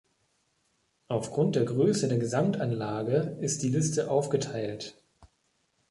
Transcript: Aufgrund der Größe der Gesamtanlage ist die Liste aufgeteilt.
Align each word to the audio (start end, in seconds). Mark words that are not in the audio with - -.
Aufgrund 1.09 1.55
der 1.55 1.63
Größe 1.63 2.07
der 2.07 2.17
Gesamtanlage 2.17 3.37
ist 3.39 3.61
die 3.61 3.69
Liste 3.69 4.09
aufgeteilt. 4.09 4.95